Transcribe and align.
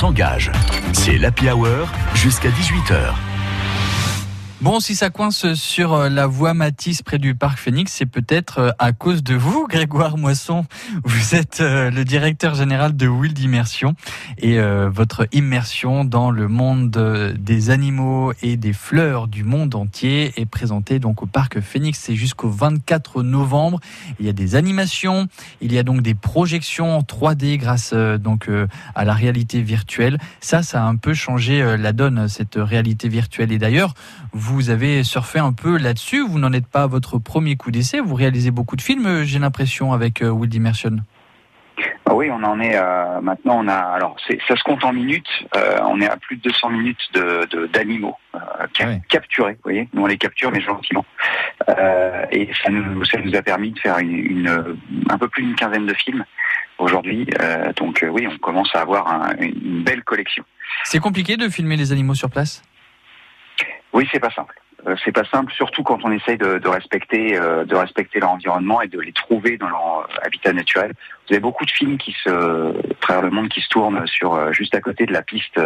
s'engage. 0.00 0.52
C'est 0.92 1.18
l'Happy 1.18 1.50
Hour 1.50 1.88
jusqu'à 2.14 2.50
18h. 2.50 3.27
Bon, 4.60 4.80
si 4.80 4.96
ça 4.96 5.08
coince 5.08 5.54
sur 5.54 5.92
euh, 5.92 6.08
la 6.08 6.26
voie 6.26 6.52
Matisse 6.52 7.02
près 7.02 7.18
du 7.18 7.36
parc 7.36 7.58
Phoenix, 7.58 7.92
c'est 7.92 8.06
peut-être 8.06 8.58
euh, 8.58 8.70
à 8.80 8.92
cause 8.92 9.22
de 9.22 9.36
vous, 9.36 9.66
Grégoire 9.70 10.18
Moisson. 10.18 10.66
Vous 11.04 11.36
êtes 11.36 11.60
euh, 11.60 11.92
le 11.92 12.04
directeur 12.04 12.56
général 12.56 12.96
de 12.96 13.06
Wild 13.06 13.38
Immersion 13.38 13.94
et 14.38 14.58
votre 14.58 15.28
immersion 15.32 16.04
dans 16.04 16.30
le 16.30 16.48
monde 16.48 16.90
des 17.38 17.70
animaux 17.70 18.32
et 18.42 18.56
des 18.56 18.72
fleurs 18.72 19.28
du 19.28 19.44
monde 19.44 19.74
entier 19.74 20.32
est 20.36 20.46
présentée 20.46 20.98
donc 20.98 21.22
au 21.22 21.26
parc 21.26 21.60
Phoenix. 21.60 21.98
C'est 21.98 22.14
jusqu'au 22.14 22.48
24 22.48 23.22
novembre. 23.22 23.80
Il 24.18 24.26
y 24.26 24.28
a 24.28 24.32
des 24.32 24.54
animations, 24.54 25.28
il 25.60 25.72
y 25.72 25.78
a 25.78 25.82
donc 25.82 26.02
des 26.02 26.14
projections 26.14 26.96
en 26.96 27.00
3D 27.00 27.58
grâce 27.58 27.92
donc 27.92 28.48
à 28.94 29.04
la 29.04 29.12
réalité 29.12 29.60
virtuelle. 29.62 30.18
Ça, 30.40 30.62
ça 30.62 30.84
a 30.84 30.86
un 30.86 30.96
peu 30.96 31.14
changé 31.14 31.76
la 31.76 31.92
donne 31.92 32.28
cette 32.28 32.56
réalité 32.56 33.08
virtuelle. 33.08 33.52
Et 33.52 33.58
d'ailleurs, 33.58 33.94
avez 34.70 35.04
surfé 35.04 35.38
un 35.38 35.52
peu 35.52 35.78
là-dessus. 35.78 36.26
Vous 36.26 36.38
n'en 36.38 36.52
êtes 36.52 36.66
pas 36.66 36.82
à 36.82 36.86
votre 36.86 37.18
premier 37.18 37.56
coup 37.56 37.70
d'essai. 37.70 38.00
Vous 38.00 38.14
réalisez 38.14 38.50
beaucoup 38.50 38.76
de 38.76 38.82
films, 38.82 39.22
j'ai 39.24 39.38
l'impression, 39.38 39.92
avec 39.92 40.22
euh, 40.22 40.30
Wild 40.30 40.54
Immersion. 40.54 40.96
Ah 42.06 42.14
oui, 42.14 42.28
on 42.30 42.42
en 42.42 42.58
est 42.60 42.76
euh, 42.76 43.20
maintenant. 43.20 43.60
On 43.62 43.68
a 43.68 43.76
alors 43.76 44.16
ça 44.26 44.56
se 44.56 44.62
compte 44.64 44.84
en 44.84 44.92
minutes. 44.92 45.28
Euh, 45.56 45.78
on 45.84 46.00
est 46.00 46.08
à 46.08 46.16
plus 46.16 46.36
de 46.36 46.42
200 46.42 46.70
minutes 46.70 46.98
de 47.14 47.66
d'animaux 47.66 48.16
capturés. 49.08 49.52
Vous 49.52 49.60
voyez, 49.62 49.88
nous 49.92 50.02
on 50.02 50.06
les 50.06 50.18
capture 50.18 50.50
mais 50.50 50.60
gentiment. 50.60 51.04
et 52.32 52.50
ça 52.62 52.70
nous 52.70 53.04
ça 53.04 53.18
nous 53.18 53.34
a 53.36 53.42
permis 53.42 53.70
de 53.72 53.78
faire 53.78 53.98
une, 53.98 54.76
un 55.08 55.18
peu 55.18 55.28
plus 55.28 55.44
d'une 55.44 55.54
quinzaine 55.54 55.86
de 55.86 55.94
films 55.94 56.24
aujourd'hui. 56.78 57.26
donc 57.76 58.04
oui, 58.10 58.26
on 58.26 58.38
commence 58.38 58.74
à 58.74 58.80
avoir 58.80 59.30
une 59.38 59.84
belle 59.84 60.02
collection. 60.02 60.44
C'est 60.84 61.00
compliqué 61.00 61.36
de 61.36 61.48
filmer 61.48 61.76
les 61.76 61.92
animaux 61.92 62.14
sur 62.14 62.30
place? 62.30 62.62
Oui, 63.92 64.08
c'est 64.12 64.20
pas 64.20 64.30
simple. 64.30 64.54
Euh, 64.86 64.94
c'est 65.04 65.12
pas 65.12 65.24
simple, 65.24 65.52
surtout 65.52 65.82
quand 65.82 66.04
on 66.04 66.12
essaye 66.12 66.38
de, 66.38 66.58
de 66.58 66.68
respecter, 66.68 67.36
euh, 67.36 67.64
de 67.64 67.74
respecter 67.74 68.20
leur 68.20 68.30
environnement 68.30 68.80
et 68.80 68.86
de 68.86 69.00
les 69.00 69.12
trouver 69.12 69.56
dans 69.56 69.68
leur 69.68 69.98
euh, 69.98 70.20
habitat 70.22 70.52
naturel. 70.52 70.92
Vous 71.26 71.34
avez 71.34 71.40
beaucoup 71.40 71.64
de 71.64 71.70
films 71.70 71.98
qui 71.98 72.12
se, 72.22 72.94
travers 73.00 73.22
le 73.22 73.30
monde, 73.30 73.48
qui 73.48 73.60
se 73.60 73.68
tournent 73.68 74.06
sur 74.06 74.52
juste 74.52 74.74
à 74.74 74.80
côté 74.80 75.04
de 75.04 75.12
la 75.12 75.22
piste, 75.22 75.60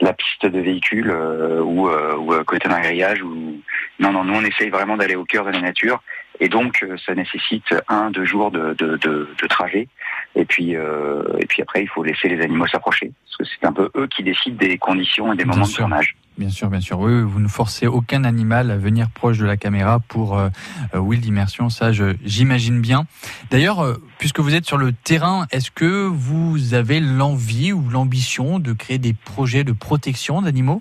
la 0.00 0.12
piste 0.12 0.44
de 0.44 0.60
véhicules 0.60 1.10
ou, 1.10 1.88
ou 1.88 2.44
côté 2.44 2.68
d'un 2.68 2.80
grillage. 2.80 3.22
Ou 3.22 3.62
non, 4.00 4.12
non, 4.12 4.24
nous 4.24 4.34
on 4.34 4.44
essaye 4.44 4.68
vraiment 4.68 4.98
d'aller 4.98 5.16
au 5.16 5.24
cœur 5.24 5.46
de 5.46 5.50
la 5.50 5.60
nature 5.60 6.02
et 6.40 6.50
donc 6.50 6.84
ça 7.06 7.14
nécessite 7.14 7.74
un, 7.88 8.10
deux 8.10 8.26
jours 8.26 8.50
de, 8.50 8.74
de, 8.74 8.98
de, 8.98 9.30
de 9.40 9.46
trajet. 9.46 9.88
Et 10.34 10.44
puis, 10.44 10.72
et 10.72 11.46
puis 11.46 11.62
après, 11.62 11.84
il 11.84 11.88
faut 11.88 12.02
laisser 12.02 12.28
les 12.28 12.42
animaux 12.42 12.66
s'approcher 12.66 13.12
parce 13.24 13.36
que 13.38 13.44
c'est 13.44 13.66
un 13.66 13.72
peu 13.72 13.90
eux 13.96 14.08
qui 14.08 14.22
décident 14.22 14.56
des 14.56 14.76
conditions 14.76 15.32
et 15.32 15.36
des 15.36 15.46
moments 15.46 15.66
de 15.66 15.72
tournage. 15.72 16.14
Bien 16.38 16.48
sûr, 16.48 16.68
bien 16.68 16.80
sûr. 16.80 16.98
Oui, 16.98 17.22
vous 17.22 17.40
ne 17.40 17.48
forcez 17.48 17.86
aucun 17.86 18.24
animal 18.24 18.70
à 18.70 18.76
venir 18.78 19.10
proche 19.10 19.38
de 19.38 19.44
la 19.44 19.58
caméra 19.58 20.00
pour 20.00 20.38
euh, 20.38 20.48
euh 20.94 20.98
Wild 20.98 21.24
Immersion, 21.26 21.68
ça 21.68 21.90
j'imagine 21.92 22.80
bien. 22.80 23.04
D'ailleurs, 23.50 23.80
euh, 23.80 24.02
puisque 24.18 24.40
vous 24.40 24.54
êtes 24.54 24.64
sur 24.64 24.78
le 24.78 24.92
terrain, 24.92 25.46
est-ce 25.50 25.70
que 25.70 26.06
vous 26.06 26.72
avez 26.72 27.00
l'envie 27.00 27.72
ou 27.72 27.86
l'ambition 27.90 28.58
de 28.58 28.72
créer 28.72 28.98
des 28.98 29.12
projets 29.12 29.62
de 29.62 29.72
protection 29.72 30.40
d'animaux? 30.40 30.80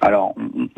Alors, 0.00 0.34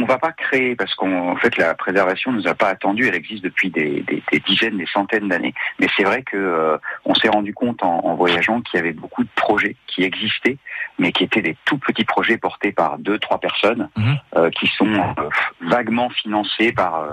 va 0.09 0.19
pas 0.19 0.33
créer 0.33 0.75
parce 0.75 0.95
qu'en 0.95 1.37
fait 1.37 1.57
la 1.57 1.75
préservation 1.75 2.33
nous 2.33 2.49
a 2.49 2.55
pas 2.55 2.69
attendu. 2.69 3.07
Elle 3.07 3.15
existe 3.15 3.45
depuis 3.45 3.71
des, 3.71 4.05
dizaines, 4.47 4.79
des 4.79 4.87
centaines 4.87 5.29
d'années. 5.29 5.55
Mais 5.79 5.87
c'est 5.97 6.03
vrai 6.03 6.23
que 6.23 6.37
euh, 6.37 6.77
on 7.05 7.15
s'est 7.15 7.29
rendu 7.29 7.55
compte 7.55 7.83
en, 7.83 8.15
voyageant 8.15 8.61
qu'il 8.63 8.79
y 8.79 8.81
avait 8.81 8.93
beaucoup 8.93 9.23
de 9.23 9.29
projets 9.37 9.77
qui 9.87 10.03
existaient, 10.03 10.57
mais 10.99 11.13
qui 11.13 11.25
étaient 11.25 11.43
des 11.43 11.57
tout 11.65 11.79
petits 11.79 12.05
projets 12.05 12.39
portés 12.39 12.73
par 12.73 12.99
deux, 12.99 13.19
trois 13.19 13.39
personnes, 13.39 13.89
mhm. 13.97 14.17
euh, 14.37 14.51
qui 14.51 14.67
sont 14.67 14.93
euh, 14.93 15.29
vaguement 15.61 16.11
financés 16.11 16.73
par 16.73 17.05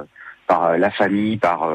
par 0.47 0.77
la 0.77 0.91
famille, 0.91 1.37
par 1.37 1.67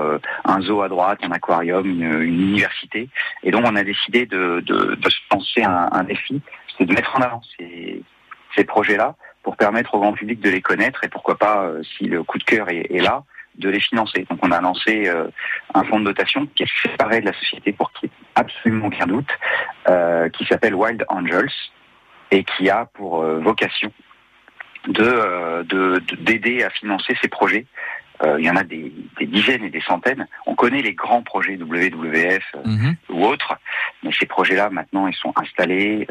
un 0.45 0.61
zoo 0.61 0.83
à 0.83 0.89
droite, 0.89 1.19
un 1.25 1.33
aquarium, 1.33 1.85
une, 1.85 2.23
université. 2.23 3.09
Et 3.43 3.51
donc 3.51 3.65
on 3.67 3.75
a 3.75 3.83
décidé 3.83 4.27
de, 4.27 4.63
se 4.65 5.35
lancer 5.35 5.65
un, 5.65 6.05
défi, 6.05 6.41
c'est 6.79 6.85
de 6.85 6.95
mettre 6.95 7.17
en 7.17 7.21
avant 7.21 7.43
ces 7.59 8.65
projets-là 8.65 9.17
pour 9.43 9.57
permettre 9.57 9.95
au 9.95 10.01
grand 10.01 10.13
public 10.13 10.41
de 10.41 10.51
les 10.51 10.61
connaître 10.61 11.05
et 11.05 11.09
pourquoi 11.09 11.37
pas, 11.39 11.65
euh, 11.65 11.83
si 11.97 12.05
le 12.05 12.23
coup 12.23 12.39
de 12.39 12.45
cœur 12.45 12.69
est, 12.69 13.01
là, 13.01 13.25
de 13.57 13.69
les 13.69 13.81
financer. 13.81 14.27
Donc 14.29 14.39
on 14.43 14.51
a 14.51 14.61
lancé 14.61 15.09
euh, 15.09 15.29
un 15.75 15.85
fonds 15.85 16.01
de 16.01 16.05
dotation 16.05 16.47
qui 16.55 16.65
est 16.65 16.71
séparé 16.83 17.21
de 17.21 17.27
la 17.27 17.33
société 17.33 17.73
pour 17.73 17.93
qu'il 17.93 18.09
n'y 18.09 18.15
ait 18.15 18.27
absolument 18.35 18.87
aucun 18.87 19.07
doute, 19.07 19.31
euh, 19.89 20.29
qui 20.29 20.45
s'appelle 20.45 20.75
Wild 20.75 21.05
Angels 21.09 21.53
et 22.31 22.45
qui 22.45 22.71
a 22.71 22.87
pour 22.87 23.25
vocation 23.25 23.93
de 24.87 25.65
d'aider 26.21 26.63
à 26.63 26.71
financer 26.71 27.17
ces 27.21 27.29
projets. 27.29 27.67
il 28.39 28.45
y 28.45 28.49
en 28.49 28.55
a 28.55 28.63
des, 28.63 28.93
dizaines 29.21 29.65
et 29.65 29.71
des 29.71 29.81
centaines. 29.81 30.29
On 30.47 30.55
connaît 30.55 30.81
les 30.81 30.95
grands 30.95 31.23
projets 31.23 31.57
WWF 31.57 32.45
mhm. 32.65 32.95
ou 33.09 33.25
autres, 33.27 33.59
mais 34.05 34.11
ces 34.19 34.27
projets-là 34.27 34.71
maintenant 34.71 35.09
ils 35.09 35.17
sont 35.17 35.35
installés 35.37 36.07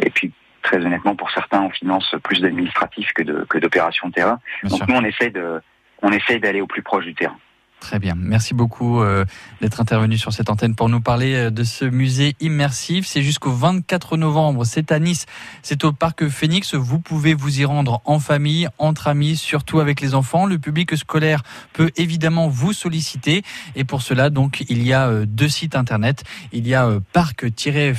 et 0.00 0.10
puis 0.10 0.32
très 0.62 0.78
honnêtement, 0.78 1.16
pour 1.16 1.30
certains, 1.30 1.62
on 1.62 1.70
finance 1.70 2.14
plus 2.22 2.40
d'administratifs 2.40 3.12
que 3.12 3.22
de 3.22 3.46
que 3.48 3.58
d'opérations 3.58 4.08
de 4.08 4.12
terrain. 4.12 4.40
Donc 4.64 4.86
nous, 4.88 4.94
on 4.94 5.04
essaye 5.04 5.30
de 5.30 5.60
on 6.02 6.12
essaye 6.12 6.40
d'aller 6.40 6.60
au 6.60 6.66
plus 6.66 6.82
proche 6.82 7.04
du 7.04 7.14
terrain. 7.14 7.36
Très 7.80 8.00
bien. 8.00 8.14
Merci 8.16 8.54
beaucoup 8.54 9.00
euh, 9.00 9.24
d'être 9.60 9.80
intervenu 9.80 10.18
sur 10.18 10.32
cette 10.32 10.50
antenne 10.50 10.74
pour 10.74 10.88
nous 10.88 11.00
parler 11.00 11.34
euh, 11.34 11.50
de 11.50 11.62
ce 11.62 11.84
musée 11.84 12.34
immersif. 12.40 13.06
C'est 13.06 13.22
jusqu'au 13.22 13.52
24 13.52 14.16
novembre. 14.16 14.64
C'est 14.64 14.90
à 14.90 14.98
Nice. 14.98 15.26
C'est 15.62 15.84
au 15.84 15.92
parc 15.92 16.28
Phoenix. 16.28 16.74
Vous 16.74 16.98
pouvez 16.98 17.34
vous 17.34 17.60
y 17.60 17.64
rendre 17.64 18.02
en 18.04 18.18
famille, 18.18 18.68
entre 18.78 19.06
amis, 19.06 19.36
surtout 19.36 19.78
avec 19.78 20.00
les 20.00 20.14
enfants. 20.14 20.44
Le 20.44 20.58
public 20.58 20.96
scolaire 20.96 21.42
peut 21.72 21.90
évidemment 21.96 22.48
vous 22.48 22.72
solliciter. 22.72 23.42
Et 23.76 23.84
pour 23.84 24.02
cela, 24.02 24.28
donc, 24.28 24.64
il 24.68 24.82
y 24.82 24.92
a 24.92 25.06
euh, 25.06 25.24
deux 25.24 25.48
sites 25.48 25.76
internet. 25.76 26.24
Il 26.52 26.66
y 26.66 26.74
a 26.74 26.98
parc-phoenix 27.12 27.94